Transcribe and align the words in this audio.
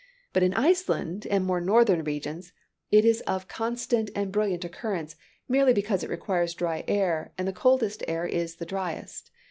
But 0.33 0.41
in 0.41 0.55
Iceland, 0.55 1.27
and 1.27 1.45
more 1.45 1.61
northern 1.61 2.03
regions, 2.03 2.53
it 2.89 3.05
is 3.05 3.21
of 3.27 3.47
constant 3.47 4.09
and 4.15 4.31
brilliant 4.31 4.65
occurrence, 4.65 5.15
merely 5.47 5.73
because 5.73 6.01
it 6.03 6.09
requires 6.09 6.55
dry 6.55 6.83
air, 6.87 7.33
and 7.37 7.47
the 7.47 7.53
coldest 7.53 8.01
air 8.07 8.25
is 8.25 8.55
the 8.55 8.65
driest. 8.65 9.29